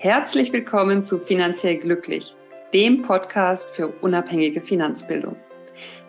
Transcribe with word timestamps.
Herzlich 0.00 0.52
willkommen 0.52 1.02
zu 1.02 1.18
Finanziell 1.18 1.76
Glücklich, 1.76 2.36
dem 2.72 3.02
Podcast 3.02 3.70
für 3.70 3.88
unabhängige 3.88 4.60
Finanzbildung. 4.60 5.34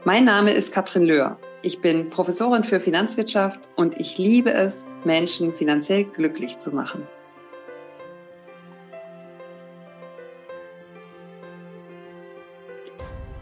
Mein 0.05 0.26
Name 0.26 0.52
ist 0.52 0.71
Katrin 0.71 1.05
Löhr. 1.05 1.39
Ich 1.63 1.81
bin 1.81 2.12
Professorin 2.12 2.63
für 2.63 2.79
Finanzwirtschaft 2.79 3.62
und 3.78 3.99
ich 3.99 4.20
liebe 4.20 4.52
es, 4.54 4.86
Menschen 5.05 5.52
finanziell 5.52 6.04
glücklich 6.04 6.60
zu 6.60 6.70
machen. 6.70 7.02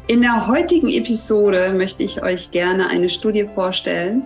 In 0.08 0.22
der 0.22 0.48
heutigen 0.48 0.88
Episode 0.88 1.74
möchte 1.74 2.04
ich 2.04 2.24
euch 2.24 2.52
gerne 2.52 2.88
eine 2.88 3.10
Studie 3.10 3.50
vorstellen. 3.54 4.26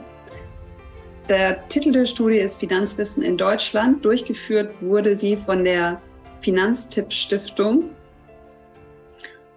Der 1.29 1.67
Titel 1.67 1.91
der 1.91 2.05
Studie 2.05 2.37
ist 2.37 2.59
Finanzwissen 2.59 3.23
in 3.23 3.37
Deutschland. 3.37 4.05
Durchgeführt 4.05 4.71
wurde 4.81 5.15
sie 5.15 5.35
von 5.35 5.63
der 5.63 5.99
Finanztipp-Stiftung. 6.41 7.91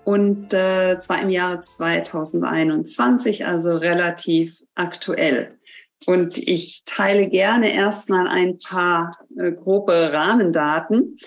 Und 0.04 0.52
äh, 0.52 0.98
zwar 0.98 1.22
im 1.22 1.30
Jahre 1.30 1.60
2021, 1.60 3.46
also 3.46 3.76
relativ 3.76 4.62
aktuell. 4.74 5.58
Und 6.06 6.36
ich 6.36 6.82
teile 6.84 7.28
gerne 7.28 7.72
erstmal 7.72 8.28
ein 8.28 8.58
paar 8.58 9.18
äh, 9.38 9.52
grobe 9.52 10.12
Rahmendaten. 10.12 11.18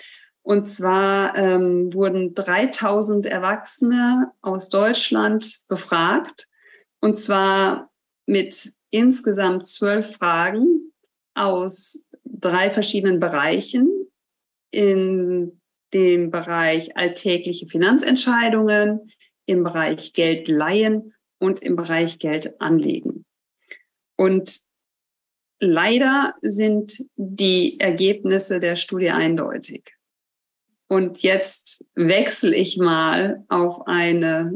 Und 0.42 0.66
zwar 0.66 1.36
ähm, 1.36 1.92
wurden 1.92 2.34
3000 2.34 3.26
Erwachsene 3.26 4.30
aus 4.40 4.68
Deutschland 4.68 5.58
befragt. 5.66 6.46
Und 7.00 7.18
zwar 7.18 7.90
mit 8.26 8.72
insgesamt 8.90 9.66
zwölf 9.66 10.16
Fragen 10.16 10.92
aus 11.34 12.06
drei 12.24 12.70
verschiedenen 12.70 13.20
Bereichen 13.20 13.90
in 14.70 15.60
dem 15.94 16.30
Bereich 16.30 16.96
alltägliche 16.96 17.66
Finanzentscheidungen, 17.66 19.12
im 19.46 19.64
Bereich 19.64 20.12
Geld 20.12 20.48
leihen 20.48 21.14
und 21.38 21.62
im 21.62 21.76
Bereich 21.76 22.18
Geld 22.18 22.60
anlegen. 22.60 23.24
Und 24.16 24.60
leider 25.60 26.34
sind 26.42 26.98
die 27.16 27.80
Ergebnisse 27.80 28.60
der 28.60 28.76
Studie 28.76 29.10
eindeutig. 29.10 29.94
Und 30.88 31.22
jetzt 31.22 31.84
wechsle 31.94 32.56
ich 32.56 32.78
mal 32.78 33.44
auf 33.48 33.86
eine 33.86 34.52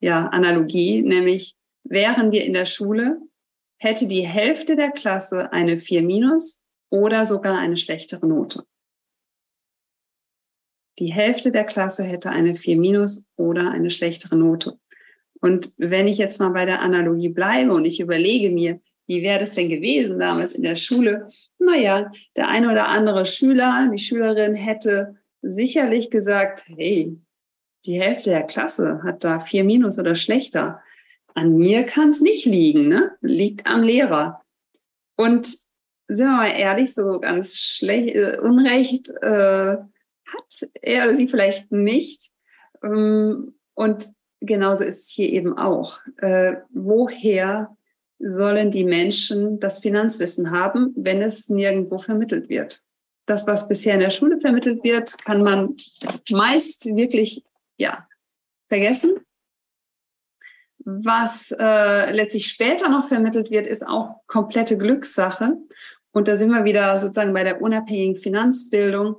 ja, 0.00 0.26
Analogie, 0.28 1.02
nämlich 1.02 1.56
wären 1.84 2.32
wir 2.32 2.44
in 2.44 2.54
der 2.54 2.64
Schule, 2.64 3.20
hätte 3.78 4.06
die 4.06 4.26
Hälfte 4.26 4.76
der 4.76 4.90
Klasse 4.90 5.52
eine 5.52 5.78
4 5.78 6.02
minus 6.02 6.62
oder 6.90 7.26
sogar 7.26 7.58
eine 7.58 7.76
schlechtere 7.76 8.26
Note. 8.26 8.64
Die 10.98 11.12
Hälfte 11.12 11.50
der 11.50 11.64
Klasse 11.64 12.02
hätte 12.02 12.30
eine 12.30 12.54
4 12.54 12.76
minus 12.76 13.28
oder 13.36 13.70
eine 13.70 13.90
schlechtere 13.90 14.36
Note. 14.36 14.78
Und 15.40 15.72
wenn 15.78 16.06
ich 16.06 16.18
jetzt 16.18 16.38
mal 16.38 16.50
bei 16.50 16.64
der 16.64 16.80
Analogie 16.80 17.30
bleibe 17.30 17.72
und 17.72 17.84
ich 17.84 18.00
überlege 18.00 18.50
mir, 18.50 18.80
wie 19.06 19.22
wäre 19.22 19.40
das 19.40 19.52
denn 19.52 19.68
gewesen 19.68 20.18
damals 20.18 20.54
in 20.54 20.62
der 20.62 20.76
Schule? 20.76 21.28
Naja, 21.58 22.10
der 22.36 22.48
eine 22.48 22.70
oder 22.70 22.88
andere 22.88 23.26
Schüler, 23.26 23.90
die 23.92 23.98
Schülerin 23.98 24.54
hätte 24.54 25.16
sicherlich 25.42 26.10
gesagt, 26.10 26.64
hey, 26.68 27.18
die 27.84 28.00
Hälfte 28.00 28.30
der 28.30 28.44
Klasse 28.44 29.00
hat 29.02 29.24
da 29.24 29.40
vier 29.40 29.64
Minus 29.64 29.98
oder 29.98 30.14
schlechter. 30.14 30.80
An 31.34 31.56
mir 31.56 31.84
kann 31.84 32.10
es 32.10 32.20
nicht 32.20 32.44
liegen, 32.44 32.86
ne? 32.86 33.12
Liegt 33.20 33.66
am 33.66 33.82
Lehrer. 33.82 34.42
Und 35.16 35.46
sind 36.06 36.26
wir 36.26 36.36
mal 36.36 36.52
ehrlich, 36.52 36.94
so 36.94 37.18
ganz 37.20 37.56
schlecht, 37.56 38.14
äh, 38.14 38.38
Unrecht 38.40 39.10
äh, 39.22 39.78
hat 40.32 40.68
er 40.80 41.04
oder 41.04 41.14
sie 41.14 41.28
vielleicht 41.28 41.70
nicht. 41.72 42.30
Ähm, 42.82 43.54
und 43.74 44.06
genauso 44.40 44.84
ist 44.84 45.06
es 45.06 45.10
hier 45.10 45.30
eben 45.30 45.56
auch. 45.56 45.98
Äh, 46.18 46.56
woher 46.70 47.76
sollen 48.18 48.70
die 48.70 48.84
Menschen 48.84 49.58
das 49.58 49.78
Finanzwissen 49.78 50.50
haben, 50.50 50.92
wenn 50.96 51.20
es 51.22 51.48
nirgendwo 51.48 51.98
vermittelt 51.98 52.48
wird? 52.48 52.82
Das, 53.26 53.46
was 53.46 53.68
bisher 53.68 53.94
in 53.94 54.00
der 54.00 54.10
Schule 54.10 54.40
vermittelt 54.40 54.82
wird, 54.82 55.16
kann 55.24 55.42
man 55.42 55.76
meist 56.30 56.84
wirklich, 56.86 57.44
ja, 57.76 58.06
vergessen. 58.68 59.20
Was 60.84 61.54
äh, 61.56 62.12
letztlich 62.12 62.48
später 62.48 62.88
noch 62.88 63.06
vermittelt 63.06 63.50
wird, 63.50 63.68
ist 63.68 63.86
auch 63.86 64.16
komplette 64.26 64.76
Glückssache. 64.76 65.56
Und 66.10 66.26
da 66.26 66.36
sind 66.36 66.50
wir 66.50 66.64
wieder 66.64 66.98
sozusagen 66.98 67.32
bei 67.32 67.44
der 67.44 67.62
unabhängigen 67.62 68.16
Finanzbildung 68.16 69.16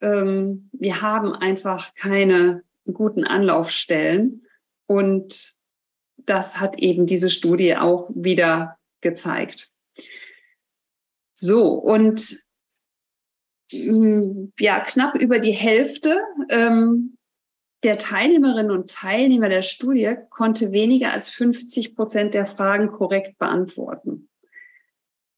ähm, 0.00 0.68
wir 0.72 1.02
haben 1.02 1.34
einfach 1.34 1.94
keine 1.94 2.62
guten 2.92 3.24
Anlaufstellen. 3.24 4.46
Und 4.86 5.54
das 6.16 6.60
hat 6.60 6.78
eben 6.78 7.06
diese 7.06 7.30
Studie 7.30 7.76
auch 7.76 8.10
wieder 8.14 8.78
gezeigt. 9.00 9.70
So, 11.34 11.68
und 11.72 12.36
mm, 13.72 14.46
ja, 14.58 14.80
knapp 14.80 15.16
über 15.16 15.38
die 15.38 15.52
Hälfte 15.52 16.20
ähm, 16.48 17.16
der 17.82 17.98
Teilnehmerinnen 17.98 18.70
und 18.70 18.90
Teilnehmer 18.90 19.48
der 19.48 19.62
Studie 19.62 20.16
konnte 20.30 20.72
weniger 20.72 21.12
als 21.12 21.28
50 21.28 21.94
Prozent 21.94 22.34
der 22.34 22.46
Fragen 22.46 22.90
korrekt 22.90 23.36
beantworten. 23.38 24.30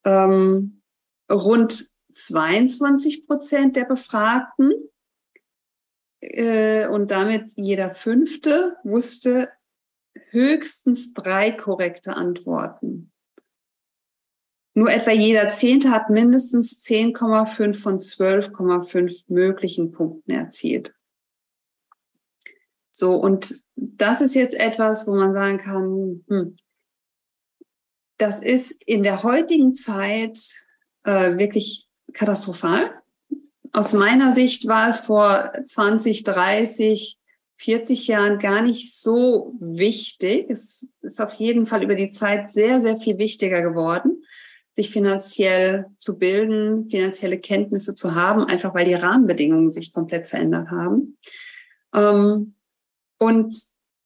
Ähm, 0.05 0.81
rund 1.31 1.91
22 2.17 3.27
Prozent 3.27 3.77
der 3.77 3.85
Befragten 3.85 4.73
äh, 6.21 6.89
und 6.89 7.11
damit 7.11 7.53
jeder 7.57 7.95
Fünfte 7.95 8.77
wusste 8.85 9.51
höchstens 10.31 11.13
drei 11.13 11.53
korrekte 11.53 12.15
Antworten. 12.15 13.13
Nur 14.75 14.91
etwa 14.91 15.11
jeder 15.11 15.51
Zehnte 15.51 15.91
hat 15.91 16.11
mindestens 16.11 16.83
10,5 16.85 17.75
von 17.75 17.99
12,5 17.99 19.25
möglichen 19.29 19.93
Punkten 19.93 20.31
erzielt. 20.31 20.95
So, 22.93 23.15
und 23.15 23.55
das 23.75 24.23
ist 24.23 24.35
jetzt 24.35 24.55
etwas, 24.55 25.07
wo 25.07 25.15
man 25.15 25.35
sagen 25.35 25.59
kann, 25.59 26.25
hm, 26.29 26.57
das 28.19 28.41
ist 28.41 28.83
in 28.87 29.03
der 29.03 29.23
heutigen 29.23 29.75
Zeit 29.75 30.39
äh, 31.05 31.37
wirklich 31.37 31.86
katastrophal. 32.17 32.91
Aus 33.73 33.93
meiner 33.93 34.33
Sicht 34.33 34.67
war 34.67 34.89
es 34.89 35.01
vor 35.01 35.53
20, 35.65 36.25
30, 36.25 37.19
40 37.57 38.09
Jahren 38.09 38.39
gar 38.39 38.63
nicht 38.63 38.95
so 38.95 39.55
wichtig. 39.61 40.47
Es 40.49 40.87
ist 41.03 41.21
auf 41.21 41.35
jeden 41.35 41.67
Fall 41.67 41.83
über 41.83 41.95
die 41.95 42.11
Zeit 42.11 42.51
sehr, 42.51 42.81
sehr 42.81 42.99
viel 42.99 43.19
wichtiger 43.19 43.63
geworden, 43.63 44.25
sich 44.75 44.91
finanziell 44.91 45.87
zu 45.97 46.19
bilden, 46.19 46.89
finanzielle 46.91 47.39
Kenntnisse 47.39 47.95
zu 47.95 48.15
haben, 48.15 48.45
einfach 48.45 48.75
weil 48.75 48.85
die 48.87 48.95
Rahmenbedingungen 48.95 49.71
sich 49.71 49.93
komplett 49.93 50.27
verändert 50.27 50.71
haben. 50.71 51.19
Ähm, 51.95 52.55
und 53.19 53.55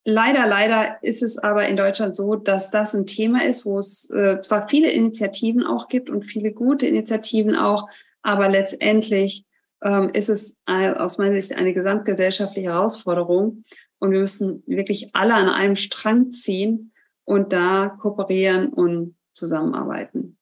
leider, 0.04 0.46
leider 0.46 1.02
ist 1.02 1.22
es 1.22 1.38
aber 1.38 1.68
in 1.68 1.76
Deutschland 1.76 2.14
so, 2.14 2.36
dass 2.36 2.70
das 2.70 2.94
ein 2.94 3.06
Thema 3.06 3.44
ist, 3.44 3.64
wo 3.64 3.78
es 3.78 4.10
äh, 4.10 4.40
zwar 4.40 4.68
viele 4.68 4.90
Initiativen 4.90 5.64
auch 5.64 5.88
gibt 5.88 6.10
und 6.10 6.24
viele 6.24 6.52
gute 6.52 6.86
Initiativen 6.86 7.56
auch, 7.56 7.88
aber 8.22 8.48
letztendlich 8.48 9.44
ähm, 9.82 10.10
ist 10.12 10.28
es 10.28 10.60
aus 10.66 11.18
meiner 11.18 11.40
Sicht 11.40 11.56
eine 11.56 11.72
gesamtgesellschaftliche 11.72 12.70
Herausforderung. 12.70 13.64
Und 13.98 14.12
wir 14.12 14.20
müssen 14.20 14.62
wirklich 14.66 15.14
alle 15.14 15.34
an 15.34 15.48
einem 15.48 15.76
Strang 15.76 16.30
ziehen 16.30 16.92
und 17.24 17.52
da 17.52 17.88
kooperieren 18.00 18.72
und 18.72 19.16
zusammenarbeiten. 19.32 20.38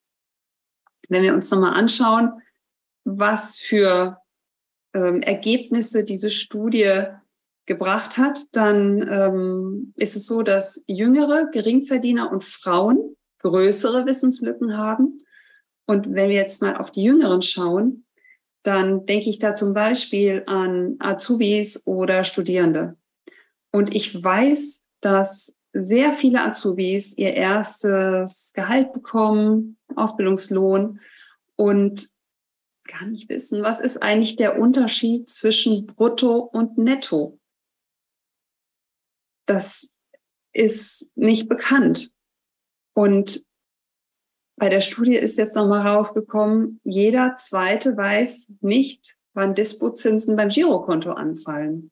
Wenn 1.09 1.23
wir 1.23 1.35
uns 1.35 1.51
nochmal 1.51 1.75
anschauen, 1.75 2.43
was 3.05 3.59
für 3.59 4.19
ähm, 4.95 5.23
Ergebnisse 5.23 6.05
diese 6.05 6.31
Studie 6.31 7.05
gebracht 7.69 8.19
hat, 8.19 8.41
dann 8.53 9.09
ähm, 9.09 9.93
ist 9.95 10.17
es 10.17 10.27
so, 10.27 10.43
dass 10.43 10.83
jüngere 10.89 11.47
Geringverdiener 11.53 12.33
und 12.33 12.43
Frauen 12.43 13.17
größere 13.39 14.05
Wissenslücken 14.07 14.77
haben 14.77 15.21
und 15.89 16.13
wenn 16.13 16.29
wir 16.29 16.37
jetzt 16.37 16.61
mal 16.61 16.77
auf 16.77 16.91
die 16.91 17.03
Jüngeren 17.03 17.41
schauen, 17.41 18.05
dann 18.63 19.07
denke 19.07 19.31
ich 19.31 19.39
da 19.39 19.55
zum 19.55 19.73
Beispiel 19.73 20.43
an 20.47 20.97
Azubis 20.99 21.87
oder 21.87 22.25
Studierende. 22.25 22.97
Und 23.73 23.95
ich 23.95 24.23
weiß, 24.23 24.85
dass 25.01 25.57
sehr 25.73 26.13
viele 26.13 26.43
Azubis 26.43 27.17
ihr 27.17 27.33
erstes 27.33 28.53
Gehalt 28.55 28.93
bekommen, 28.93 29.79
Ausbildungslohn 29.97 31.01
und 31.57 32.11
gar 32.87 33.07
nicht 33.07 33.31
wissen, 33.31 33.63
was 33.63 33.81
ist 33.81 34.03
eigentlich 34.03 34.37
der 34.37 34.59
Unterschied 34.59 35.31
zwischen 35.31 35.87
Brutto 35.87 36.37
und 36.37 36.77
Netto. 36.77 37.39
Das 39.49 39.97
ist 40.53 41.11
nicht 41.17 41.49
bekannt. 41.49 42.13
Und 42.95 43.45
bei 44.57 44.69
der 44.69 44.83
Studie 44.83 45.17
ist 45.17 45.39
jetzt 45.39 45.57
nochmal 45.57 45.87
rausgekommen, 45.87 46.81
jeder 46.85 47.35
Zweite 47.37 47.97
weiß 47.97 48.53
nicht, 48.61 49.17
wann 49.33 49.55
Dispozinsen 49.55 50.37
beim 50.37 50.51
Girokonto 50.51 51.13
anfallen. 51.13 51.91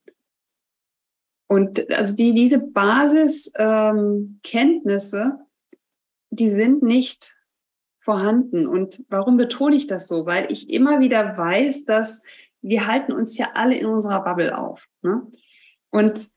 Und 1.49 1.91
also 1.91 2.14
die, 2.14 2.35
diese 2.35 2.58
Basiskenntnisse, 2.58 5.19
ähm, 5.19 5.38
die 6.31 6.50
sind 6.50 6.82
nicht 6.82 7.38
vorhanden. 8.00 8.67
Und 8.67 9.03
warum 9.08 9.38
betone 9.38 9.76
ich 9.76 9.87
das 9.87 10.08
so? 10.08 10.26
Weil 10.26 10.53
ich 10.53 10.69
immer 10.69 11.00
wieder 11.00 11.38
weiß, 11.38 11.85
dass 11.85 12.23
wir 12.61 12.87
halten 12.87 13.12
uns 13.12 13.38
ja 13.38 13.53
alle 13.55 13.79
in 13.79 13.87
unserer 13.87 14.23
Bubble 14.25 14.58
auf. 14.58 14.87
Ne? 15.03 15.26
Und 15.91 16.35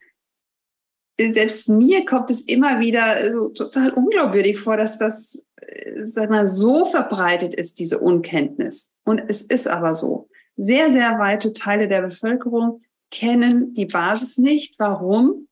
selbst 1.32 1.68
mir 1.70 2.06
kommt 2.06 2.30
es 2.30 2.42
immer 2.42 2.80
wieder 2.80 3.34
so 3.34 3.50
total 3.50 3.92
unglaubwürdig 3.92 4.58
vor, 4.60 4.78
dass 4.78 4.98
das, 4.98 5.44
äh, 5.58 6.06
sag 6.06 6.30
mal, 6.30 6.48
so 6.48 6.86
verbreitet 6.86 7.54
ist, 7.54 7.80
diese 7.80 8.00
Unkenntnis. 8.00 8.94
Und 9.04 9.22
es 9.28 9.42
ist 9.42 9.68
aber 9.68 9.94
so. 9.94 10.30
Sehr, 10.56 10.92
sehr 10.92 11.20
weite 11.20 11.54
Teile 11.54 11.88
der 11.88 12.02
Bevölkerung 12.02 12.82
kennen 13.12 13.74
die 13.74 13.86
Basis 13.86 14.38
nicht. 14.38 14.76
Warum? 14.78 15.48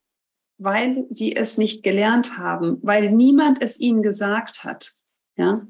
Weil 0.58 1.06
sie 1.10 1.36
es 1.36 1.58
nicht 1.58 1.84
gelernt 1.84 2.38
haben, 2.38 2.80
weil 2.82 3.12
niemand 3.12 3.62
es 3.62 3.80
ihnen 3.80 4.02
gesagt 4.02 4.64
hat. 4.64 4.94
Ja. 5.36 5.66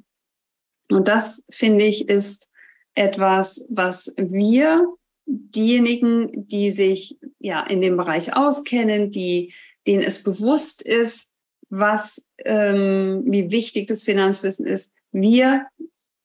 Und 0.90 1.08
das 1.08 1.44
finde 1.50 1.86
ich 1.86 2.08
ist 2.08 2.50
etwas, 2.94 3.68
was 3.70 4.14
wir 4.18 4.88
diejenigen, 5.26 6.48
die 6.48 6.72
sich 6.72 7.20
ja 7.40 7.62
in 7.64 7.82
dem 7.82 7.98
Bereich 7.98 8.36
auskennen, 8.36 9.12
die 9.12 9.54
denen 9.88 10.04
es 10.04 10.24
bewusst 10.24 10.82
ist, 10.82 11.32
was 11.70 12.28
ähm, 12.46 13.24
wie 13.26 13.52
wichtig 13.52 13.88
das 13.88 14.04
Finanzwissen 14.04 14.66
ist, 14.66 14.94
wir 15.12 15.68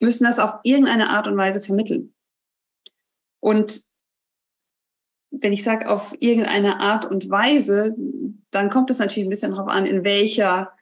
müssen 0.01 0.25
das 0.25 0.39
auf 0.39 0.55
irgendeine 0.65 1.11
Art 1.11 1.29
und 1.29 1.37
Weise 1.37 1.61
vermitteln. 1.61 2.15
Und 3.41 3.83
wenn 5.31 5.53
ich 5.53 5.63
sage 5.63 5.89
auf 5.89 6.15
irgendeine 6.21 6.81
Art 6.81 7.07
und 7.07 7.31
Weise, 7.31 7.97
dann 8.51 8.71
kommt 8.71 8.91
es 8.91 8.99
natürlich 8.99 9.27
ein 9.27 9.31
bisschen 9.31 9.53
darauf 9.53 9.69
an, 9.69 9.87
in 9.87 10.05
welcher 10.05 10.73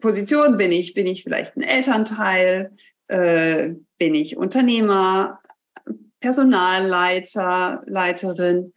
Position 0.00 0.56
bin 0.56 0.72
ich. 0.72 0.94
Bin 0.94 1.06
ich 1.06 1.22
vielleicht 1.22 1.56
ein 1.56 1.62
Elternteil? 1.62 2.72
Äh, 3.08 3.74
bin 3.98 4.14
ich 4.14 4.36
Unternehmer, 4.36 5.40
Personalleiter, 6.20 7.82
Leiterin? 7.86 8.72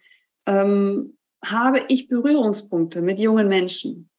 Ähm, 0.45 1.18
habe 1.43 1.81
ich 1.87 2.07
Berührungspunkte 2.07 3.01
mit 3.01 3.19
jungen 3.19 3.47
Menschen? 3.47 4.09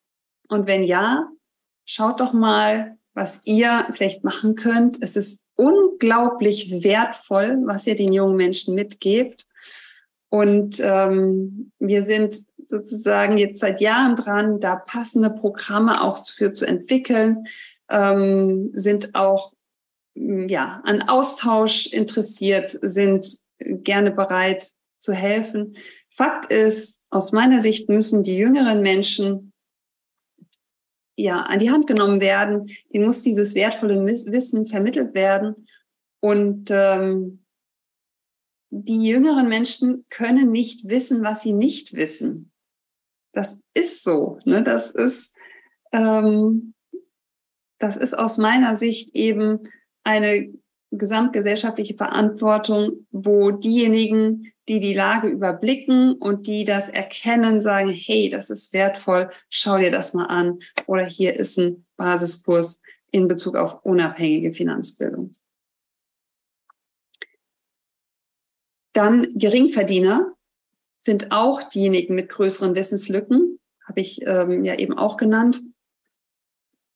Und 0.48 0.66
wenn 0.66 0.82
ja, 0.82 1.28
schaut 1.84 2.20
doch 2.20 2.32
mal, 2.32 2.98
was 3.16 3.40
ihr 3.44 3.86
vielleicht 3.92 4.24
machen 4.24 4.54
könnt. 4.54 5.02
Es 5.02 5.16
ist 5.16 5.42
unglaublich 5.56 6.84
wertvoll, 6.84 7.58
was 7.64 7.86
ihr 7.86 7.96
den 7.96 8.12
jungen 8.12 8.36
Menschen 8.36 8.74
mitgebt. 8.74 9.46
Und 10.28 10.80
ähm, 10.80 11.72
wir 11.78 12.02
sind 12.02 12.36
sozusagen 12.66 13.38
jetzt 13.38 13.60
seit 13.60 13.80
Jahren 13.80 14.16
dran, 14.16 14.60
da 14.60 14.76
passende 14.76 15.30
Programme 15.30 16.02
auch 16.02 16.18
für 16.28 16.52
zu 16.52 16.66
entwickeln, 16.66 17.46
ähm, 17.88 18.70
sind 18.74 19.14
auch 19.14 19.54
ja 20.14 20.82
an 20.84 21.02
Austausch 21.02 21.86
interessiert, 21.86 22.76
sind 22.82 23.38
gerne 23.58 24.10
bereit 24.10 24.72
zu 24.98 25.14
helfen. 25.14 25.74
Fakt 26.10 26.52
ist, 26.52 26.95
aus 27.10 27.32
meiner 27.32 27.60
Sicht 27.60 27.88
müssen 27.88 28.22
die 28.22 28.36
jüngeren 28.36 28.82
Menschen 28.82 29.52
ja 31.16 31.40
an 31.42 31.58
die 31.58 31.70
Hand 31.70 31.86
genommen 31.86 32.20
werden. 32.20 32.68
Ihnen 32.90 33.06
muss 33.06 33.22
dieses 33.22 33.54
wertvolle 33.54 34.04
Wissen 34.04 34.66
vermittelt 34.66 35.14
werden 35.14 35.66
und 36.20 36.70
ähm, 36.70 37.44
die 38.70 39.06
jüngeren 39.06 39.48
Menschen 39.48 40.04
können 40.10 40.50
nicht 40.50 40.88
wissen, 40.88 41.22
was 41.22 41.42
sie 41.42 41.52
nicht 41.52 41.94
wissen. 41.94 42.52
Das 43.32 43.60
ist 43.74 44.02
so. 44.02 44.38
Ne? 44.44 44.62
Das 44.62 44.90
ist, 44.90 45.36
ähm, 45.92 46.74
das 47.78 47.96
ist 47.96 48.14
aus 48.14 48.38
meiner 48.38 48.76
Sicht 48.76 49.14
eben 49.14 49.70
eine 50.04 50.52
gesamtgesellschaftliche 50.90 51.94
Verantwortung, 51.94 53.06
wo 53.10 53.50
diejenigen, 53.50 54.52
die 54.68 54.80
die 54.80 54.94
Lage 54.94 55.28
überblicken 55.28 56.14
und 56.14 56.46
die 56.46 56.64
das 56.64 56.88
erkennen, 56.88 57.60
sagen, 57.60 57.88
hey, 57.90 58.28
das 58.28 58.50
ist 58.50 58.72
wertvoll, 58.72 59.30
schau 59.48 59.78
dir 59.78 59.90
das 59.90 60.14
mal 60.14 60.26
an. 60.26 60.60
Oder 60.86 61.04
hier 61.04 61.34
ist 61.34 61.58
ein 61.58 61.84
Basiskurs 61.96 62.82
in 63.10 63.28
Bezug 63.28 63.56
auf 63.56 63.84
unabhängige 63.84 64.52
Finanzbildung. 64.52 65.34
Dann 68.92 69.28
Geringverdiener 69.34 70.32
sind 71.00 71.30
auch 71.30 71.62
diejenigen 71.62 72.14
mit 72.14 72.28
größeren 72.28 72.74
Wissenslücken, 72.74 73.60
habe 73.86 74.00
ich 74.00 74.22
ähm, 74.26 74.64
ja 74.64 74.74
eben 74.78 74.96
auch 74.96 75.16
genannt. 75.16 75.62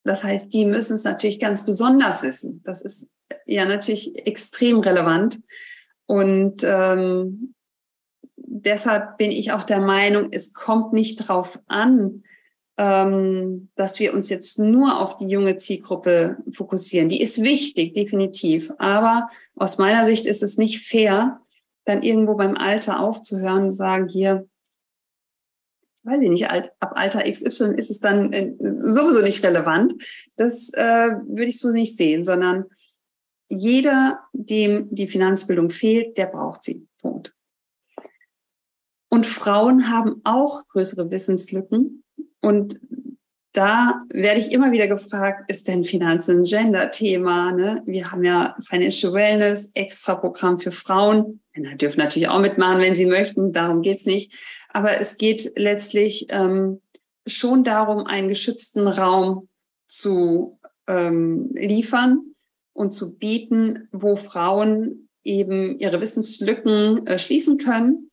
Das 0.03 0.25
heißt, 0.25 0.53
die 0.53 0.65
müssen 0.65 0.95
es 0.95 1.05
natürlich 1.05 1.39
ganz 1.39 1.65
besonders 1.65 2.23
wissen. 2.23 2.63
Das 2.65 2.81
ist 2.83 3.11
ja 3.47 3.65
natürlich 3.65 4.27
extrem 4.27 4.81
relevant. 4.81 5.41
Und 6.07 6.63
ähm, 6.65 7.55
deshalb 8.37 9.17
bin 9.19 9.31
ich 9.31 9.53
auch 9.53 9.63
der 9.63 9.81
Meinung, 9.81 10.29
es 10.33 10.53
kommt 10.53 10.93
nicht 10.93 11.21
darauf 11.21 11.59
an, 11.67 12.25
ähm, 12.77 13.69
dass 13.75 14.01
wir 14.01 14.15
uns 14.15 14.31
jetzt 14.31 14.59
nur 14.59 15.01
auf 15.01 15.17
die 15.17 15.29
junge 15.29 15.57
Zielgruppe 15.57 16.39
fokussieren. 16.51 17.09
Die 17.09 17.21
ist 17.21 17.43
wichtig, 17.43 17.93
definitiv. 17.93 18.73
Aber 18.79 19.29
aus 19.55 19.79
meiner 19.79 20.07
Sicht 20.07 20.27
ist 20.27 20.43
es 20.43 20.57
nicht 20.57 20.87
fair, 20.87 21.41
dann 21.85 22.03
irgendwo 22.03 22.37
beim 22.37 22.57
Alter 22.57 23.01
aufzuhören 23.01 23.65
und 23.65 23.71
sagen, 23.71 24.09
hier, 24.09 24.49
weiß 26.05 26.21
ich 26.23 26.29
nicht, 26.31 26.49
ab 26.49 26.93
Alter 26.95 27.31
XY 27.31 27.75
ist 27.77 27.91
es 27.91 28.01
dann 28.01 28.33
äh, 28.33 28.55
sowieso 28.59 29.21
nicht 29.21 29.45
relevant. 29.45 29.93
Das 30.37 30.71
äh, 30.73 31.11
würde 31.27 31.47
ich 31.47 31.61
so 31.61 31.73
nicht 31.73 31.97
sehen, 31.97 32.25
sondern 32.25 32.65
jeder, 33.51 34.21
dem 34.33 34.89
die 34.95 35.09
Finanzbildung 35.09 35.71
fehlt, 35.71 36.17
der 36.17 36.27
braucht 36.27 36.63
sie. 36.63 36.87
Punkt. 37.03 37.35
Und 39.11 39.27
Frauen 39.27 39.91
haben 39.91 40.21
auch 40.25 40.67
größere 40.69 41.11
Wissenslücken. 41.11 42.05
Und 42.41 42.81
da 43.53 44.05
werde 44.13 44.39
ich 44.39 44.53
immer 44.53 44.71
wieder 44.71 44.87
gefragt, 44.87 45.51
ist 45.51 45.67
denn 45.67 45.83
Finanzen 45.83 46.39
ein 46.39 46.45
Gender-Thema? 46.45 47.51
Ne? 47.51 47.83
Wir 47.85 48.13
haben 48.13 48.23
ja 48.23 48.57
Financial 48.63 49.13
Wellness, 49.13 49.73
extra 49.75 50.15
Programm 50.15 50.61
für 50.61 50.71
Frauen. 50.71 51.41
Männer 51.53 51.75
dürfen 51.75 51.99
natürlich 51.99 52.29
auch 52.29 52.41
mitmachen, 52.41 52.81
wenn 52.81 52.95
sie 52.95 53.07
möchten, 53.07 53.53
darum 53.53 53.83
geht's 53.83 54.07
nicht. 54.07 54.33
Aber 54.69 55.01
es 55.01 55.17
geht 55.17 55.53
letztlich 55.57 56.29
ähm, 56.31 56.81
schon 57.27 57.65
darum, 57.65 58.07
einen 58.07 58.29
geschützten 58.29 58.87
Raum 58.87 59.49
zu 59.87 60.61
ähm, 60.87 61.51
liefern 61.55 62.31
und 62.73 62.93
zu 62.93 63.17
bieten, 63.17 63.89
wo 63.93 64.17
Frauen 64.17 65.09
eben 65.25 65.79
ihre 65.79 66.01
Wissenslücken 66.01 67.07
äh, 67.07 67.19
schließen 67.19 67.59
können 67.59 68.11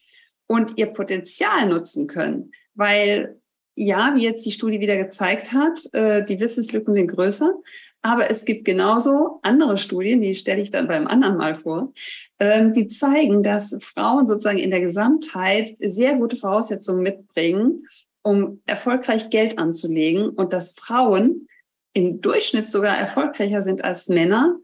und 0.48 0.78
ihr 0.78 0.88
Potenzial 0.88 1.68
nutzen 1.68 2.08
können. 2.08 2.52
Weil 2.76 3.40
ja, 3.76 4.14
wie 4.16 4.24
jetzt 4.24 4.46
die 4.46 4.52
Studie 4.52 4.80
wieder 4.80 4.98
gezeigt 4.98 5.54
hat, 5.54 5.80
äh, 5.94 6.26
die 6.26 6.40
Wissenslücken 6.40 6.94
sind 6.94 7.08
größer. 7.08 7.54
Aber 8.02 8.30
es 8.30 8.46
gibt 8.46 8.66
genauso 8.66 9.40
andere 9.44 9.78
Studien, 9.78 10.22
die 10.22 10.34
stelle 10.34 10.62
ich 10.62 10.72
dann 10.72 10.88
beim 10.88 11.08
anderen 11.08 11.38
Mal 11.38 11.56
vor, 11.56 11.94
ähm, 12.40 12.74
die 12.74 12.88
zeigen, 12.88 13.44
dass 13.44 13.78
Frauen 13.82 14.28
sozusagen 14.28 14.60
in 14.60 14.72
der 14.72 14.82
Gesamtheit 14.82 15.74
sehr 15.78 16.16
gute 16.16 16.38
Voraussetzungen 16.38 17.04
mitbringen, 17.04 17.88
um 18.24 18.62
erfolgreich 18.66 19.30
Geld 19.30 19.60
anzulegen 19.60 20.30
und 20.30 20.54
dass 20.54 20.72
Frauen 20.72 21.48
im 21.94 22.22
Durchschnitt 22.22 22.72
sogar 22.72 22.98
erfolgreicher 22.98 23.62
sind 23.62 23.84
als 23.84 24.08
Männer, 24.08 24.58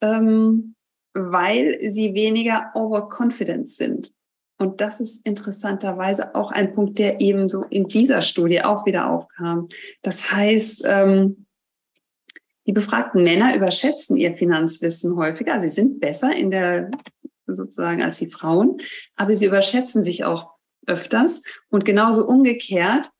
ähm, 0.00 0.74
weil 1.14 1.78
sie 1.90 2.14
weniger 2.14 2.70
overconfident 2.74 3.70
sind. 3.70 4.12
Und 4.58 4.80
das 4.80 5.00
ist 5.00 5.26
interessanterweise 5.26 6.34
auch 6.34 6.52
ein 6.52 6.74
Punkt, 6.74 6.98
der 6.98 7.20
eben 7.20 7.48
so 7.48 7.64
in 7.64 7.88
dieser 7.88 8.20
Studie 8.20 8.62
auch 8.62 8.84
wieder 8.84 9.08
aufkam. 9.08 9.68
Das 10.02 10.32
heißt, 10.32 10.84
ähm, 10.86 11.46
die 12.66 12.72
befragten 12.72 13.24
Männer 13.24 13.56
überschätzen 13.56 14.16
ihr 14.16 14.36
Finanzwissen 14.36 15.16
häufiger. 15.16 15.58
Sie 15.60 15.68
sind 15.68 15.98
besser 15.98 16.36
in 16.36 16.50
der 16.50 16.90
sozusagen 17.46 18.02
als 18.02 18.18
die 18.18 18.28
Frauen, 18.28 18.76
aber 19.16 19.34
sie 19.34 19.46
überschätzen 19.46 20.04
sich 20.04 20.24
auch 20.24 20.50
öfters. 20.86 21.42
Und 21.70 21.84
genauso 21.84 22.26
umgekehrt, 22.26 23.10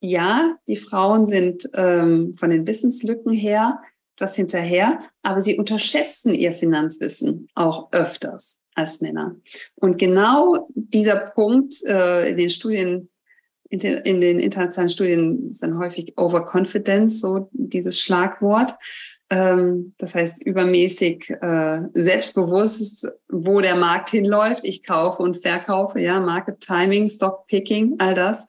ja, 0.00 0.56
die 0.66 0.76
Frauen 0.76 1.26
sind 1.26 1.68
ähm, 1.74 2.34
von 2.34 2.50
den 2.50 2.66
Wissenslücken 2.66 3.32
her 3.32 3.80
etwas 4.16 4.34
hinterher, 4.34 4.98
aber 5.22 5.40
sie 5.40 5.58
unterschätzen 5.58 6.34
ihr 6.34 6.52
Finanzwissen 6.52 7.48
auch 7.54 7.92
öfters 7.92 8.60
als 8.74 9.00
Männer. 9.00 9.36
Und 9.76 9.98
genau 9.98 10.68
dieser 10.74 11.16
Punkt 11.16 11.74
äh, 11.84 12.30
in 12.30 12.36
den 12.36 12.50
Studien, 12.50 13.10
in 13.70 13.80
den, 13.80 13.98
in 13.98 14.20
den 14.20 14.40
internationalen 14.40 14.88
Studien 14.88 15.48
ist 15.48 15.62
dann 15.62 15.78
häufig 15.78 16.14
Overconfidence, 16.16 17.20
so 17.20 17.48
dieses 17.52 18.00
Schlagwort. 18.00 18.74
Ähm, 19.30 19.94
das 19.98 20.14
heißt, 20.14 20.44
übermäßig 20.44 21.30
äh, 21.40 21.82
selbstbewusst, 21.92 23.08
wo 23.28 23.60
der 23.60 23.76
Markt 23.76 24.10
hinläuft. 24.10 24.64
Ich 24.64 24.82
kaufe 24.82 25.22
und 25.22 25.36
verkaufe, 25.36 26.00
ja, 26.00 26.18
Market 26.18 26.60
Timing, 26.60 27.08
Stock 27.08 27.46
Picking, 27.46 27.96
all 27.98 28.14
das. 28.14 28.46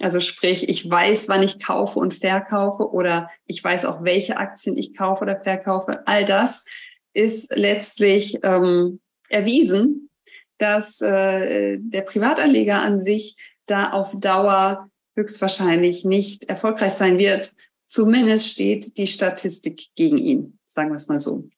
Also 0.00 0.20
sprich, 0.20 0.68
ich 0.68 0.88
weiß, 0.88 1.28
wann 1.28 1.42
ich 1.42 1.58
kaufe 1.58 1.98
und 1.98 2.14
verkaufe 2.14 2.90
oder 2.90 3.30
ich 3.46 3.62
weiß 3.62 3.84
auch, 3.84 4.04
welche 4.04 4.36
Aktien 4.36 4.76
ich 4.76 4.94
kaufe 4.96 5.22
oder 5.22 5.40
verkaufe. 5.42 6.06
All 6.06 6.24
das 6.24 6.64
ist 7.14 7.54
letztlich 7.54 8.38
ähm, 8.44 9.00
erwiesen, 9.28 10.10
dass 10.58 11.00
äh, 11.00 11.78
der 11.80 12.02
Privatanleger 12.02 12.80
an 12.80 13.02
sich 13.02 13.36
da 13.66 13.90
auf 13.90 14.12
Dauer 14.16 14.90
höchstwahrscheinlich 15.16 16.04
nicht 16.04 16.44
erfolgreich 16.44 16.92
sein 16.92 17.18
wird. 17.18 17.52
Zumindest 17.86 18.48
steht 18.48 18.96
die 18.98 19.06
Statistik 19.06 19.82
gegen 19.96 20.18
ihn, 20.18 20.58
sagen 20.64 20.90
wir 20.90 20.96
es 20.96 21.08
mal 21.08 21.20
so. 21.20 21.48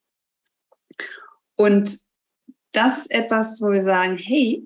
Und 1.57 1.99
das 2.73 2.99
ist 2.99 3.11
etwas, 3.11 3.61
wo 3.61 3.71
wir 3.71 3.83
sagen, 3.83 4.17
hey, 4.17 4.65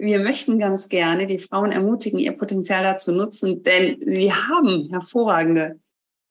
wir 0.00 0.18
möchten 0.18 0.58
ganz 0.58 0.88
gerne 0.88 1.26
die 1.26 1.38
Frauen 1.38 1.72
ermutigen, 1.72 2.18
ihr 2.18 2.32
Potenzial 2.32 2.82
dazu 2.82 3.12
nutzen, 3.12 3.62
denn 3.62 4.00
sie 4.00 4.32
haben 4.32 4.88
hervorragende 4.90 5.78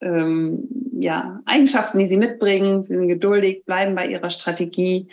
ähm, 0.01 0.67
ja, 0.99 1.41
Eigenschaften, 1.45 1.99
die 1.99 2.07
sie 2.07 2.17
mitbringen. 2.17 2.81
Sie 2.81 2.95
sind 2.95 3.07
geduldig, 3.07 3.63
bleiben 3.65 3.95
bei 3.95 4.07
ihrer 4.07 4.29
Strategie. 4.29 5.07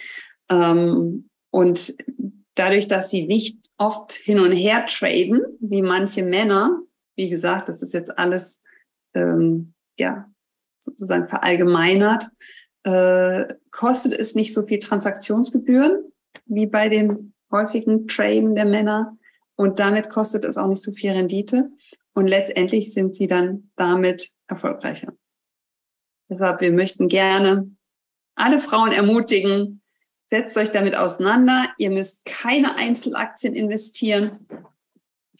Ähm, 0.48 1.28
und 1.50 1.96
dadurch, 2.54 2.88
dass 2.88 3.10
sie 3.10 3.26
nicht 3.26 3.58
oft 3.78 4.12
hin 4.12 4.40
und 4.40 4.52
her 4.52 4.86
traden, 4.86 5.42
wie 5.60 5.82
manche 5.82 6.22
Männer, 6.22 6.80
wie 7.14 7.28
gesagt, 7.28 7.68
das 7.68 7.82
ist 7.82 7.94
jetzt 7.94 8.18
alles 8.18 8.62
ähm, 9.14 9.74
ja 9.98 10.30
sozusagen 10.80 11.28
verallgemeinert, 11.28 12.30
äh, 12.84 13.54
kostet 13.70 14.12
es 14.12 14.34
nicht 14.34 14.54
so 14.54 14.64
viel 14.64 14.78
Transaktionsgebühren 14.78 16.12
wie 16.46 16.66
bei 16.66 16.88
den 16.88 17.34
häufigen 17.50 18.08
Traden 18.08 18.54
der 18.54 18.66
Männer 18.66 19.16
und 19.56 19.78
damit 19.78 20.10
kostet 20.10 20.44
es 20.44 20.56
auch 20.56 20.68
nicht 20.68 20.82
so 20.82 20.92
viel 20.92 21.12
Rendite 21.12 21.70
und 22.14 22.26
letztendlich 22.26 22.92
sind 22.92 23.14
sie 23.14 23.26
dann 23.26 23.70
damit 23.76 24.30
erfolgreicher. 24.46 25.12
Deshalb, 26.28 26.60
wir 26.60 26.72
möchten 26.72 27.08
gerne 27.08 27.70
alle 28.34 28.58
Frauen 28.58 28.92
ermutigen, 28.92 29.82
setzt 30.28 30.56
euch 30.56 30.70
damit 30.70 30.94
auseinander. 30.94 31.68
Ihr 31.78 31.90
müsst 31.90 32.24
keine 32.24 32.76
Einzelaktien 32.76 33.54
investieren. 33.54 34.46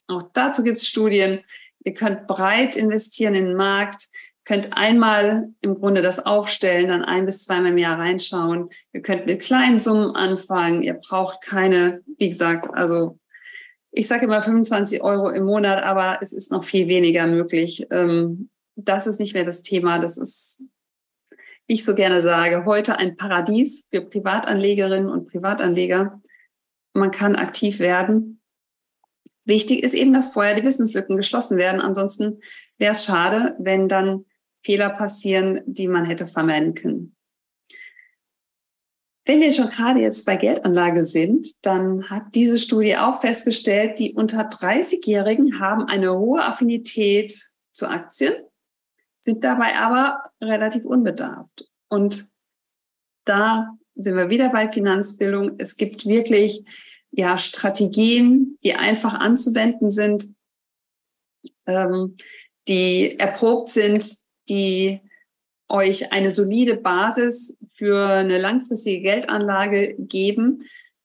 Auch 0.07 0.31
dazu 0.33 0.63
gibt 0.63 0.77
es 0.79 0.87
Studien. 0.87 1.43
Ihr 1.85 1.95
könnt 1.95 2.27
breit 2.27 2.75
investieren 2.75 3.35
in 3.35 3.47
den 3.47 3.57
Markt, 3.57 4.09
könnt 4.47 4.77
einmal 4.77 5.49
im 5.61 5.75
Grunde 5.75 6.01
das 6.01 6.25
aufstellen, 6.25 6.89
dann 6.89 7.05
ein 7.05 7.27
bis 7.27 7.45
zweimal 7.45 7.73
im 7.73 7.79
Jahr 7.79 7.99
reinschauen. 7.99 8.71
Ihr 8.93 9.03
könnt 9.03 9.27
mit 9.27 9.43
kleinen 9.43 9.81
Summen 9.81 10.17
anfangen. 10.17 10.83
Ihr 10.83 10.95
braucht 10.95 11.43
keine, 11.43 12.03
wie 12.17 12.29
gesagt, 12.29 12.73
also 12.73 13.19
ich 13.91 14.09
sage 14.09 14.25
immer 14.25 14.41
25 14.41 15.03
Euro 15.03 15.31
im 15.31 15.45
Monat, 15.45 15.83
aber 15.83 16.19
es 16.23 16.33
ist 16.33 16.53
noch 16.53 16.65
viel 16.65 16.87
weniger 16.87 17.27
möglich. 17.27 17.87
Ähm, 17.91 18.49
das 18.77 19.07
ist 19.07 19.21
nicht 19.21 19.35
mehr 19.35 19.45
das 19.45 19.63
Thema. 19.63 19.99
Das 19.99 20.17
ist 20.17 20.63
wie 21.67 21.75
ich 21.75 21.85
so 21.85 21.95
gerne 21.95 22.23
sage, 22.23 22.65
heute 22.65 22.99
ein 22.99 23.17
Paradies 23.17 23.89
für 23.91 24.01
Privatanlegerinnen 24.01 25.11
und 25.11 25.29
Privatanleger. 25.29 26.21
Man 26.93 27.11
kann 27.11 27.35
aktiv 27.35 27.81
werden. 27.81 28.41
Wichtig 29.45 29.83
ist 29.83 29.95
eben, 29.95 30.13
dass 30.13 30.29
vorher 30.29 30.55
die 30.55 30.65
Wissenslücken 30.65 31.17
geschlossen 31.17 31.57
werden. 31.57 31.81
Ansonsten 31.81 32.41
wäre 32.79 32.93
es 32.93 33.05
schade, 33.05 33.57
wenn 33.59 33.89
dann 33.89 34.27
Fehler 34.67 34.91
passieren, 34.91 35.63
die 35.65 35.89
man 35.89 36.05
hätte 36.05 36.27
vermeiden 36.27 36.75
können. 36.75 37.17
Wenn 39.25 39.41
wir 39.41 39.53
schon 39.53 39.69
gerade 39.69 40.01
jetzt 40.01 40.27
bei 40.27 40.37
Geldanlage 40.37 41.05
sind, 41.05 41.65
dann 41.65 42.11
hat 42.11 42.35
diese 42.35 42.59
Studie 42.59 42.97
auch 42.97 43.21
festgestellt, 43.21 43.99
die 43.99 44.15
unter 44.15 44.43
30-Jährigen 44.49 45.59
haben 45.59 45.87
eine 45.87 46.17
hohe 46.17 46.45
Affinität 46.45 47.51
zu 47.73 47.89
Aktien 47.89 48.35
sind 49.27 49.45
dabei 49.45 49.77
aber 49.77 50.31
relativ 50.41 50.85
unbedarft. 50.85 51.69
Und 51.89 52.31
da 53.27 53.77
sind 53.97 54.17
wir 54.17 54.31
wieder 54.31 54.51
bei 54.51 54.69
Finanzbildung. 54.69 55.57
Es 55.59 55.77
gibt 55.77 56.07
wirklich 56.07 56.65
ja 57.11 57.37
Strategien, 57.37 58.57
die 58.63 58.75
einfach 58.75 59.15
anzuwenden 59.15 59.91
sind, 59.91 60.29
ähm, 61.67 62.17
die 62.69 63.19
erprobt 63.19 63.69
sind, 63.69 64.26
die 64.49 65.01
euch 65.69 66.13
eine 66.13 66.31
solide 66.31 66.77
Basis 66.77 67.57
für 67.77 68.07
eine 68.07 68.39
langfristige 68.39 69.03
Geldanlage 69.03 69.95
geben, 69.99 70.63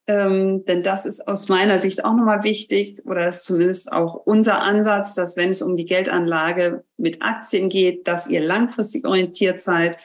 ähm, 0.07 0.65
denn 0.65 0.83
das 0.83 1.05
ist 1.05 1.27
aus 1.27 1.47
meiner 1.47 1.79
Sicht 1.79 2.03
auch 2.03 2.13
nochmal 2.13 2.43
wichtig 2.43 3.01
oder 3.05 3.27
ist 3.27 3.45
zumindest 3.45 3.91
auch 3.91 4.15
unser 4.15 4.61
Ansatz, 4.61 5.13
dass 5.13 5.37
wenn 5.37 5.49
es 5.49 5.61
um 5.61 5.75
die 5.75 5.85
Geldanlage 5.85 6.83
mit 6.97 7.21
Aktien 7.21 7.69
geht, 7.69 8.07
dass 8.07 8.27
ihr 8.27 8.41
langfristig 8.41 9.05
orientiert 9.05 9.61
seid, 9.61 9.97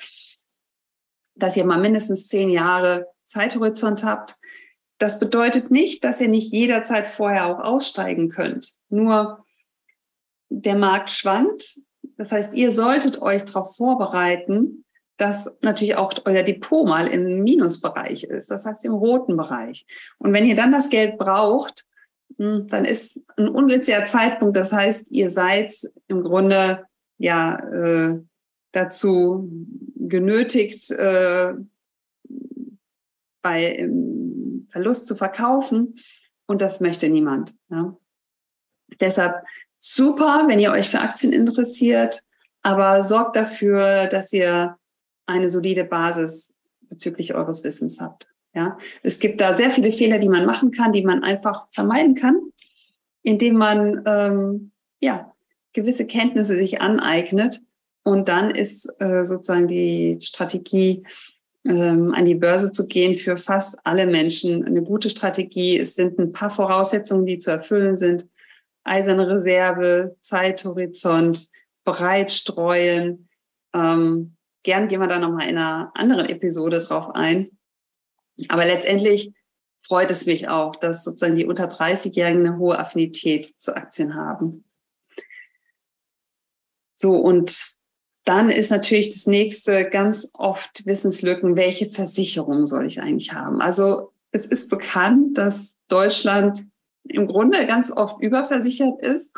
dass 1.34 1.56
ihr 1.56 1.64
mal 1.64 1.80
mindestens 1.80 2.28
zehn 2.28 2.50
Jahre 2.50 3.08
Zeithorizont 3.24 4.04
habt. 4.04 4.36
Das 4.98 5.18
bedeutet 5.18 5.70
nicht, 5.70 6.04
dass 6.04 6.20
ihr 6.20 6.28
nicht 6.28 6.52
jederzeit 6.52 7.06
vorher 7.06 7.46
auch 7.46 7.58
aussteigen 7.58 8.28
könnt. 8.28 8.74
Nur 8.88 9.44
der 10.48 10.76
Markt 10.76 11.10
schwankt. 11.10 11.80
Das 12.16 12.32
heißt, 12.32 12.54
ihr 12.54 12.70
solltet 12.70 13.20
euch 13.22 13.44
darauf 13.44 13.76
vorbereiten, 13.76 14.84
dass 15.16 15.56
natürlich 15.62 15.96
auch 15.96 16.12
euer 16.24 16.42
Depot 16.42 16.86
mal 16.86 17.06
im 17.06 17.42
Minusbereich 17.42 18.24
ist, 18.24 18.50
das 18.50 18.66
heißt 18.66 18.84
im 18.84 18.92
roten 18.92 19.36
Bereich. 19.36 19.86
Und 20.18 20.32
wenn 20.32 20.44
ihr 20.44 20.54
dann 20.54 20.72
das 20.72 20.90
Geld 20.90 21.18
braucht, 21.18 21.86
hm, 22.38 22.66
dann 22.68 22.84
ist 22.84 23.24
ein 23.36 23.48
ungünstiger 23.48 24.04
Zeitpunkt. 24.04 24.56
Das 24.56 24.72
heißt, 24.72 25.10
ihr 25.10 25.30
seid 25.30 25.72
im 26.08 26.22
Grunde 26.22 26.84
ja 27.18 27.56
äh, 27.56 28.20
dazu 28.72 29.48
genötigt, 29.96 30.90
äh, 30.90 31.54
bei 33.42 33.88
Verlust 34.68 35.06
zu 35.06 35.14
verkaufen. 35.14 35.98
Und 36.46 36.60
das 36.60 36.80
möchte 36.80 37.08
niemand. 37.08 37.54
Ja. 37.70 37.96
Deshalb 39.00 39.44
super, 39.78 40.44
wenn 40.48 40.60
ihr 40.60 40.72
euch 40.72 40.88
für 40.88 41.00
Aktien 41.00 41.32
interessiert, 41.32 42.22
aber 42.62 43.02
sorgt 43.02 43.36
dafür, 43.36 44.06
dass 44.06 44.32
ihr 44.32 44.76
eine 45.26 45.48
solide 45.50 45.84
Basis 45.84 46.54
bezüglich 46.80 47.34
eures 47.34 47.64
Wissens 47.64 48.00
habt. 48.00 48.28
Ja, 48.54 48.78
es 49.02 49.18
gibt 49.18 49.40
da 49.40 49.56
sehr 49.56 49.70
viele 49.70 49.92
Fehler, 49.92 50.18
die 50.18 50.30
man 50.30 50.46
machen 50.46 50.70
kann, 50.70 50.92
die 50.92 51.04
man 51.04 51.22
einfach 51.22 51.66
vermeiden 51.74 52.14
kann, 52.14 52.40
indem 53.22 53.56
man 53.56 54.02
ähm, 54.06 54.72
ja 55.00 55.32
gewisse 55.74 56.06
Kenntnisse 56.06 56.56
sich 56.56 56.80
aneignet 56.80 57.60
und 58.02 58.28
dann 58.28 58.50
ist 58.50 58.88
äh, 59.00 59.24
sozusagen 59.24 59.68
die 59.68 60.16
Strategie 60.20 61.02
ähm, 61.66 62.14
an 62.14 62.24
die 62.24 62.36
Börse 62.36 62.72
zu 62.72 62.86
gehen 62.86 63.14
für 63.14 63.36
fast 63.36 63.78
alle 63.84 64.06
Menschen 64.06 64.64
eine 64.64 64.82
gute 64.82 65.10
Strategie. 65.10 65.78
Es 65.78 65.96
sind 65.96 66.18
ein 66.18 66.32
paar 66.32 66.50
Voraussetzungen, 66.50 67.26
die 67.26 67.38
zu 67.38 67.50
erfüllen 67.50 67.96
sind: 67.96 68.26
eiserne 68.86 69.28
Reserve, 69.28 70.16
Zeithorizont, 70.20 71.48
breit 71.84 72.30
streuen. 72.30 73.28
Ähm, 73.74 74.36
Gern 74.66 74.88
gehen 74.88 75.00
wir 75.00 75.06
da 75.06 75.20
nochmal 75.20 75.48
in 75.48 75.58
einer 75.58 75.92
anderen 75.94 76.26
Episode 76.26 76.80
drauf 76.80 77.14
ein. 77.14 77.50
Aber 78.48 78.64
letztendlich 78.64 79.32
freut 79.80 80.10
es 80.10 80.26
mich 80.26 80.48
auch, 80.48 80.74
dass 80.74 81.04
sozusagen 81.04 81.36
die 81.36 81.46
unter 81.46 81.68
30-Jährigen 81.68 82.44
eine 82.44 82.58
hohe 82.58 82.76
Affinität 82.76 83.54
zu 83.60 83.76
Aktien 83.76 84.16
haben. 84.16 84.64
So, 86.96 87.12
und 87.12 87.76
dann 88.24 88.50
ist 88.50 88.72
natürlich 88.72 89.10
das 89.10 89.28
nächste 89.28 89.88
ganz 89.88 90.32
oft 90.34 90.84
Wissenslücken, 90.84 91.56
welche 91.56 91.88
Versicherung 91.88 92.66
soll 92.66 92.86
ich 92.86 93.00
eigentlich 93.00 93.34
haben? 93.34 93.60
Also 93.62 94.12
es 94.32 94.46
ist 94.46 94.68
bekannt, 94.68 95.38
dass 95.38 95.76
Deutschland 95.86 96.64
im 97.08 97.26
Grunde 97.26 97.66
ganz 97.66 97.90
oft 97.90 98.20
überversichert 98.20 99.00
ist 99.00 99.32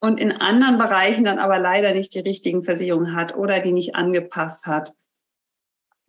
und 0.00 0.20
in 0.20 0.32
anderen 0.32 0.78
Bereichen 0.78 1.24
dann 1.24 1.38
aber 1.38 1.58
leider 1.58 1.94
nicht 1.94 2.14
die 2.14 2.20
richtigen 2.20 2.62
Versicherungen 2.62 3.16
hat 3.16 3.36
oder 3.36 3.60
die 3.60 3.72
nicht 3.72 3.94
angepasst 3.94 4.66
hat. 4.66 4.92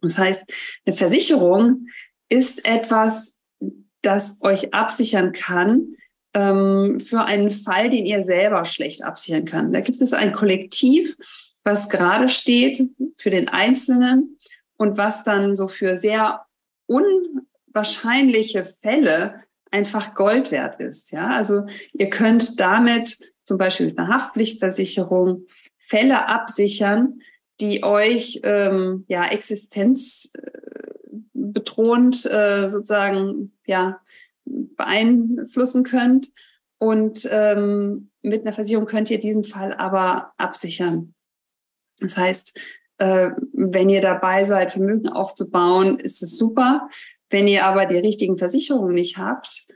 Das 0.02 0.18
heißt, 0.18 0.44
eine 0.86 0.96
Versicherung 0.96 1.88
ist 2.30 2.66
etwas, 2.66 3.38
das 4.02 4.40
euch 4.42 4.74
absichern 4.74 5.32
kann 5.32 5.96
ähm, 6.34 7.00
für 7.00 7.24
einen 7.24 7.50
Fall, 7.50 7.90
den 7.90 8.06
ihr 8.06 8.22
selber 8.22 8.66
schlecht 8.66 9.04
absichern 9.04 9.46
kann. 9.46 9.72
Da 9.72 9.80
gibt 9.80 10.02
es 10.02 10.14
ein 10.14 10.34
Kollektiv, 10.34 11.16
was 11.64 11.90
gerade 11.90 12.30
steht 12.30 12.90
für 13.18 13.30
den 13.30 13.48
Einzelnen 13.48 14.38
und 14.78 14.98
was 14.98 15.24
dann 15.24 15.56
so 15.56 15.68
für 15.68 15.98
sehr 15.98 16.46
unwahrscheinliche 16.86 18.66
Fälle 18.66 19.40
einfach 19.76 20.16
Gold 20.16 20.50
wert 20.52 20.80
ist. 20.80 21.12
Ja, 21.12 21.32
also 21.32 21.66
ihr 21.92 22.10
könnt 22.10 22.58
damit 22.60 23.18
zum 23.44 23.58
Beispiel 23.58 23.88
mit 23.88 24.00
einer 24.00 24.08
Haftpflichtversicherung 24.08 25.48
Fälle 25.88 26.30
absichern, 26.30 27.20
die 27.60 27.84
euch 27.84 28.40
ähm, 28.44 29.04
ja 29.08 29.26
existenzbedrohend 29.26 32.26
äh, 32.26 32.70
sozusagen 32.70 33.52
ja 33.66 34.00
beeinflussen 34.46 35.84
könnt. 35.84 36.32
Und 36.78 37.28
ähm, 37.32 38.12
mit 38.22 38.42
einer 38.42 38.52
Versicherung 38.54 38.86
könnt 38.86 39.10
ihr 39.12 39.20
diesen 39.20 39.44
Fall 39.44 39.74
aber 39.74 40.32
absichern. 40.38 41.14
Das 42.00 42.16
heißt, 42.18 42.60
äh, 42.98 43.32
wenn 43.54 43.90
ihr 43.90 44.02
dabei 44.02 44.46
seid, 44.46 44.72
Vermögen 44.72 45.10
aufzubauen, 45.10 46.00
ist 46.00 46.24
es 46.24 46.38
super. 46.38 46.90
Wenn 47.30 47.48
ihr 47.48 47.66
aber 47.66 47.86
die 47.86 47.98
richtigen 47.98 48.38
Versicherungen 48.38 48.94
nicht 48.94 49.18
habt, 49.18 49.68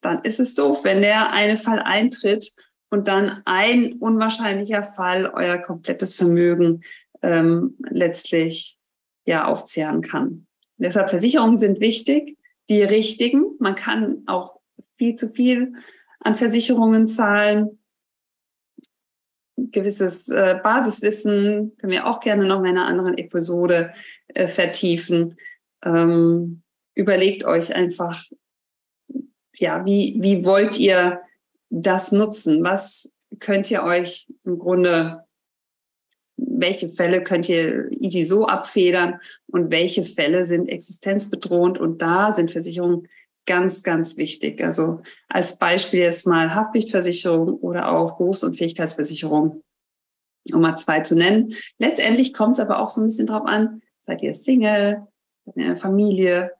dann 0.00 0.20
ist 0.22 0.40
es 0.40 0.54
doof, 0.54 0.84
wenn 0.84 1.02
der 1.02 1.32
eine 1.32 1.56
Fall 1.56 1.78
eintritt 1.78 2.52
und 2.90 3.08
dann 3.08 3.42
ein 3.46 3.94
unwahrscheinlicher 3.94 4.82
Fall 4.82 5.26
euer 5.26 5.58
komplettes 5.58 6.14
Vermögen 6.14 6.82
ähm, 7.22 7.76
letztlich 7.88 8.78
ja 9.24 9.46
aufzehren 9.46 10.02
kann. 10.02 10.46
Deshalb 10.76 11.10
Versicherungen 11.10 11.56
sind 11.56 11.80
wichtig, 11.80 12.36
die 12.68 12.82
richtigen. 12.82 13.56
Man 13.60 13.76
kann 13.76 14.22
auch 14.26 14.60
viel 14.96 15.14
zu 15.14 15.30
viel 15.30 15.74
an 16.20 16.36
Versicherungen 16.36 17.06
zahlen. 17.06 17.78
Gewisses 19.56 20.28
äh, 20.28 20.58
Basiswissen 20.62 21.76
können 21.78 21.92
wir 21.92 22.06
auch 22.06 22.20
gerne 22.20 22.46
noch 22.46 22.60
in 22.60 22.66
einer 22.66 22.86
anderen 22.86 23.16
Episode 23.16 23.92
äh, 24.28 24.48
vertiefen. 24.48 25.36
Ähm, 25.84 26.62
überlegt 26.94 27.44
euch 27.44 27.74
einfach, 27.74 28.24
ja, 29.56 29.84
wie, 29.84 30.16
wie 30.20 30.44
wollt 30.44 30.78
ihr 30.78 31.20
das 31.70 32.12
nutzen? 32.12 32.62
Was 32.62 33.12
könnt 33.38 33.70
ihr 33.70 33.82
euch 33.82 34.28
im 34.44 34.58
Grunde, 34.58 35.24
welche 36.36 36.88
Fälle 36.88 37.22
könnt 37.22 37.48
ihr 37.48 37.90
easy 37.92 38.24
so 38.24 38.46
abfedern 38.46 39.20
und 39.46 39.70
welche 39.70 40.04
Fälle 40.04 40.44
sind 40.44 40.68
existenzbedrohend? 40.68 41.78
Und 41.78 42.02
da 42.02 42.32
sind 42.32 42.50
Versicherungen 42.50 43.08
ganz, 43.46 43.82
ganz 43.82 44.16
wichtig. 44.16 44.62
Also 44.62 45.02
als 45.28 45.58
Beispiel 45.58 46.00
jetzt 46.00 46.26
mal 46.26 46.54
Haftpflichtversicherung 46.54 47.54
oder 47.54 47.90
auch 47.90 48.16
Berufs- 48.16 48.44
und 48.44 48.56
Fähigkeitsversicherung, 48.56 49.62
um 50.52 50.60
mal 50.60 50.76
zwei 50.76 51.00
zu 51.00 51.16
nennen. 51.16 51.54
Letztendlich 51.78 52.32
kommt 52.32 52.56
es 52.56 52.60
aber 52.60 52.78
auch 52.78 52.88
so 52.88 53.00
ein 53.00 53.06
bisschen 53.06 53.26
drauf 53.26 53.46
an, 53.46 53.82
seid 54.02 54.22
ihr 54.22 54.34
Single, 54.34 55.06
in 55.46 55.62
einer 55.62 55.76
Familie, 55.76 56.52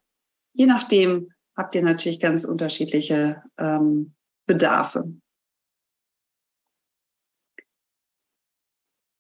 je 0.53 0.67
nachdem 0.67 1.33
habt 1.57 1.75
ihr 1.75 1.83
natürlich 1.83 2.21
ganz 2.21 2.45
unterschiedliche 2.45 3.43
ähm, 3.59 4.13
Bedarfe. 4.47 5.13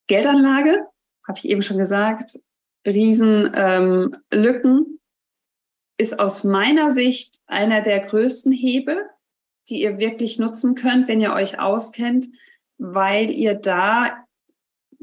Geldanlage, 0.08 0.86
habe 1.26 1.38
ich 1.38 1.48
eben 1.48 1.62
schon 1.62 1.78
gesagt, 1.78 2.38
Riesenlücken, 2.86 4.20
ähm, 4.30 4.98
ist 5.98 6.18
aus 6.18 6.42
meiner 6.42 6.92
Sicht 6.92 7.40
einer 7.46 7.80
der 7.80 8.00
größten 8.00 8.52
Hebel, 8.52 9.08
die 9.68 9.82
ihr 9.82 9.98
wirklich 9.98 10.38
nutzen 10.38 10.74
könnt, 10.74 11.06
wenn 11.06 11.20
ihr 11.20 11.32
euch 11.32 11.60
auskennt, 11.60 12.28
weil 12.78 13.30
ihr 13.30 13.54
da 13.54 14.26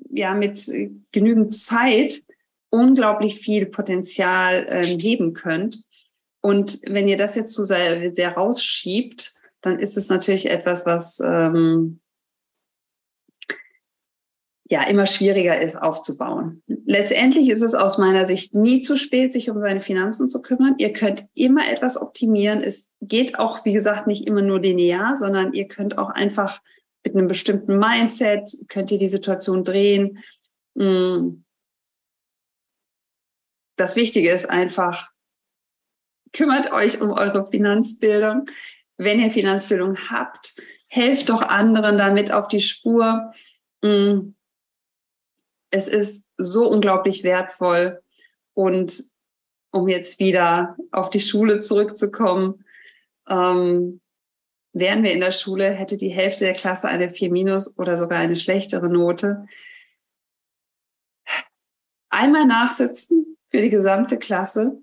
ja 0.09 0.33
mit 0.33 0.69
genügend 1.11 1.53
Zeit 1.53 2.23
unglaublich 2.69 3.39
viel 3.39 3.65
Potenzial 3.65 4.65
äh, 4.67 4.85
heben 4.85 5.33
könnt. 5.33 5.83
Und 6.41 6.79
wenn 6.87 7.07
ihr 7.07 7.17
das 7.17 7.35
jetzt 7.35 7.53
zu 7.53 7.63
sehr, 7.63 8.13
sehr 8.13 8.33
rausschiebt, 8.33 9.33
dann 9.61 9.79
ist 9.79 9.97
es 9.97 10.09
natürlich 10.09 10.49
etwas, 10.49 10.85
was 10.85 11.19
ähm, 11.19 11.99
ja 14.69 14.83
immer 14.83 15.07
schwieriger 15.07 15.59
ist 15.59 15.75
aufzubauen. 15.75 16.61
Letztendlich 16.85 17.49
ist 17.49 17.61
es 17.61 17.73
aus 17.73 17.97
meiner 17.97 18.25
Sicht 18.25 18.53
nie 18.55 18.81
zu 18.81 18.97
spät, 18.97 19.33
sich 19.33 19.49
um 19.49 19.59
seine 19.59 19.81
Finanzen 19.81 20.27
zu 20.27 20.41
kümmern. 20.41 20.75
Ihr 20.77 20.93
könnt 20.93 21.25
immer 21.33 21.69
etwas 21.69 21.99
optimieren. 21.99 22.61
Es 22.61 22.89
geht 23.01 23.39
auch, 23.39 23.65
wie 23.65 23.73
gesagt, 23.73 24.07
nicht 24.07 24.25
immer 24.27 24.41
nur 24.41 24.61
linear, 24.61 25.17
sondern 25.17 25.53
ihr 25.53 25.67
könnt 25.67 25.97
auch 25.97 26.09
einfach 26.09 26.61
mit 27.03 27.15
einem 27.15 27.27
bestimmten 27.27 27.79
Mindset, 27.79 28.49
könnt 28.67 28.91
ihr 28.91 28.99
die 28.99 29.07
Situation 29.07 29.63
drehen. 29.63 30.19
Mm. 30.75 31.43
Das 33.79 33.95
Wichtige 33.95 34.31
ist 34.31 34.49
einfach, 34.49 35.09
kümmert 36.33 36.71
euch 36.71 37.01
um 37.01 37.11
eure 37.11 37.49
Finanzbildung. 37.49 38.45
Wenn 38.97 39.19
ihr 39.19 39.31
Finanzbildung 39.31 39.97
habt, 40.09 40.55
helft 40.87 41.29
doch 41.29 41.41
anderen 41.41 41.97
damit 41.97 42.31
auf 42.33 42.47
die 42.47 42.61
Spur. 42.61 43.31
Mm 43.81 44.33
es 45.71 45.87
ist 45.87 46.27
so 46.37 46.69
unglaublich 46.69 47.23
wertvoll. 47.23 48.01
Und 48.53 49.03
um 49.71 49.87
jetzt 49.87 50.19
wieder 50.19 50.75
auf 50.91 51.09
die 51.09 51.19
Schule 51.21 51.59
zurückzukommen, 51.59 52.65
ähm, 53.27 54.01
wären 54.73 55.03
wir 55.03 55.11
in 55.11 55.19
der 55.19 55.31
Schule, 55.31 55.71
hätte 55.71 55.97
die 55.97 56.09
Hälfte 56.09 56.45
der 56.45 56.53
Klasse 56.53 56.87
eine 56.87 57.09
4 57.09 57.31
minus 57.31 57.77
oder 57.77 57.97
sogar 57.97 58.19
eine 58.19 58.35
schlechtere 58.35 58.89
Note. 58.89 59.45
Einmal 62.09 62.45
nachsitzen 62.45 63.37
für 63.49 63.61
die 63.61 63.69
gesamte 63.69 64.17
Klasse, 64.17 64.81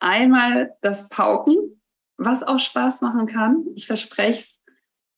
einmal 0.00 0.76
das 0.80 1.08
Pauken, 1.08 1.80
was 2.16 2.42
auch 2.42 2.58
Spaß 2.58 3.00
machen 3.00 3.26
kann, 3.26 3.66
ich 3.74 3.86
verspreche 3.86 4.40
es. 4.40 4.60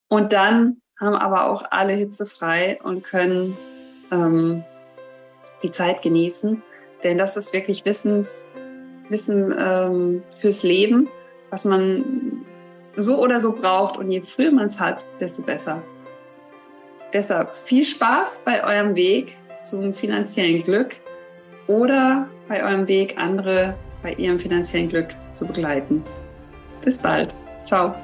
Und 0.09 0.33
dann 0.33 0.83
haben 0.99 1.15
aber 1.15 1.51
auch 1.51 1.65
alle 1.71 1.95
Hitze 1.95 2.27
frei 2.27 2.79
und 2.83 3.03
können 3.03 3.57
ähm, 4.11 4.65
die 5.63 5.71
Zeit 5.71 6.03
genießen. 6.03 6.63
Denn 7.03 7.17
das 7.17 7.37
ist 7.37 7.53
wirklich 7.55 7.85
Wissens, 7.85 8.49
Wissen 9.09 9.55
ähm, 9.59 10.23
fürs 10.31 10.63
Leben, 10.63 11.09
was 11.49 11.65
man 11.65 12.45
so 12.97 13.23
oder 13.23 13.41
so 13.41 13.53
braucht. 13.53 13.97
Und 13.97 14.11
je 14.11 14.21
früher 14.21 14.51
man 14.51 14.67
es 14.67 14.79
hat, 14.79 15.09
desto 15.21 15.43
besser. 15.43 15.83
Deshalb 17.13 17.55
viel 17.55 17.85
Spaß 17.85 18.43
bei 18.45 18.63
eurem 18.63 18.95
Weg 18.95 19.37
zum 19.63 19.95
finanziellen 19.95 20.63
Glück 20.63 21.01
oder 21.71 22.27
bei 22.49 22.65
eurem 22.65 22.89
Weg, 22.89 23.17
andere 23.17 23.75
bei 24.03 24.13
ihrem 24.15 24.41
finanziellen 24.41 24.89
Glück 24.89 25.09
zu 25.31 25.47
begleiten. 25.47 26.03
Bis 26.83 26.99
bald. 26.99 27.35
Ciao. 27.65 27.95